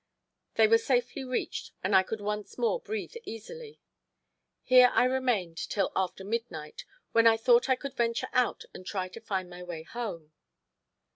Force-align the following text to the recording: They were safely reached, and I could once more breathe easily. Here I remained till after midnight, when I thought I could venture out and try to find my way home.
They 0.55 0.67
were 0.67 0.79
safely 0.79 1.23
reached, 1.23 1.73
and 1.83 1.95
I 1.95 2.01
could 2.01 2.21
once 2.21 2.57
more 2.57 2.79
breathe 2.79 3.13
easily. 3.23 3.79
Here 4.63 4.89
I 4.93 5.03
remained 5.03 5.57
till 5.69 5.91
after 5.95 6.23
midnight, 6.23 6.85
when 7.11 7.27
I 7.27 7.37
thought 7.37 7.69
I 7.69 7.75
could 7.75 7.93
venture 7.93 8.29
out 8.33 8.65
and 8.73 8.83
try 8.83 9.09
to 9.09 9.21
find 9.21 9.47
my 9.47 9.61
way 9.61 9.83
home. 9.83 10.31